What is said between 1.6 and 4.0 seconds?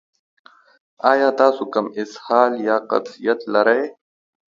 کوم اسهال یا قبضیت لرئ؟